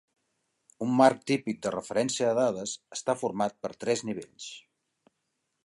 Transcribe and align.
Un 0.85 0.95
marc 1.01 1.19
típic 1.31 1.59
de 1.65 1.73
referència 1.75 2.31
de 2.31 2.37
dades 2.39 2.73
està 2.97 3.17
format 3.25 3.59
per 3.67 3.73
tres 3.85 4.03
nivells. 4.09 4.49